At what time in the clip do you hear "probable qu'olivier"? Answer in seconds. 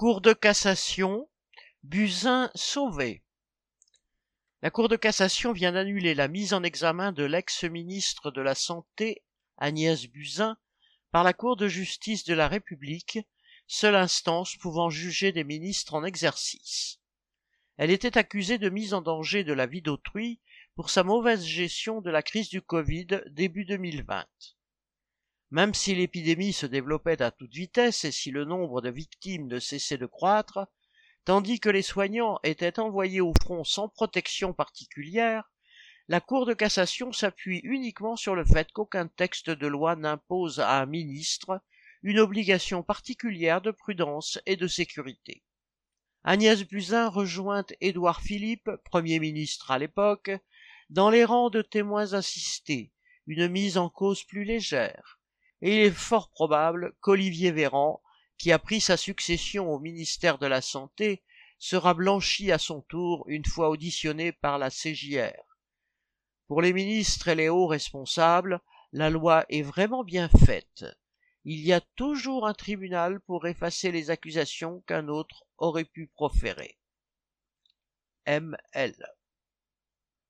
56.30-57.52